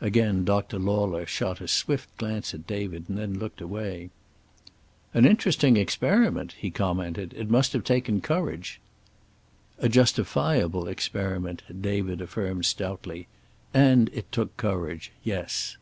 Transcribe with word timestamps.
Again 0.00 0.46
Doctor 0.46 0.78
Lauler 0.78 1.26
shot 1.26 1.60
a 1.60 1.68
swift 1.68 2.16
glance 2.16 2.54
at 2.54 2.66
David, 2.66 3.10
and 3.10 3.36
looked 3.36 3.60
away. 3.60 4.08
"An 5.12 5.26
interesting 5.26 5.76
experiment," 5.76 6.52
he 6.56 6.70
commented. 6.70 7.34
"It 7.36 7.50
must 7.50 7.74
have 7.74 7.84
taken 7.84 8.22
courage." 8.22 8.80
"A 9.78 9.90
justifiable 9.90 10.88
experiment," 10.88 11.62
David 11.78 12.22
affirmed 12.22 12.64
stoutly. 12.64 13.26
"And 13.74 14.08
it 14.14 14.32
took 14.32 14.56
courage. 14.56 15.12
Yes." 15.24 15.76